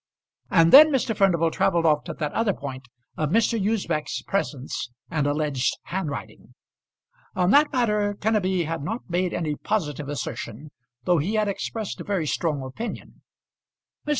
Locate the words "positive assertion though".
9.55-11.19